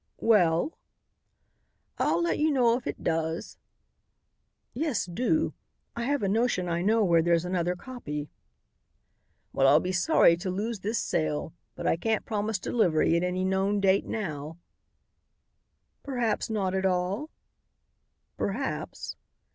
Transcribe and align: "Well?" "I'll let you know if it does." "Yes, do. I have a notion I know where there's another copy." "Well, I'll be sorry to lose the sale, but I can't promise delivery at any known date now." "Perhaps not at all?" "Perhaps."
"Well?" 0.17 0.79
"I'll 1.99 2.23
let 2.23 2.39
you 2.39 2.49
know 2.49 2.75
if 2.75 2.87
it 2.87 3.03
does." 3.03 3.59
"Yes, 4.73 5.05
do. 5.05 5.53
I 5.95 6.05
have 6.05 6.23
a 6.23 6.27
notion 6.27 6.67
I 6.67 6.81
know 6.81 7.03
where 7.05 7.21
there's 7.21 7.45
another 7.45 7.75
copy." 7.75 8.31
"Well, 9.53 9.67
I'll 9.67 9.79
be 9.79 9.91
sorry 9.91 10.37
to 10.37 10.49
lose 10.49 10.79
the 10.79 10.95
sale, 10.95 11.53
but 11.75 11.85
I 11.85 11.97
can't 11.97 12.25
promise 12.25 12.57
delivery 12.57 13.15
at 13.15 13.21
any 13.21 13.45
known 13.45 13.79
date 13.79 14.07
now." 14.07 14.57
"Perhaps 16.01 16.49
not 16.49 16.73
at 16.73 16.83
all?" 16.83 17.29
"Perhaps." 18.37 19.15